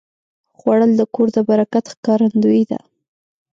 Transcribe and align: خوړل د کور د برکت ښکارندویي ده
خوړل 0.57 0.91
د 0.97 1.01
کور 1.13 1.27
د 1.35 1.37
برکت 1.49 1.85
ښکارندویي 1.93 2.63
ده 2.71 2.79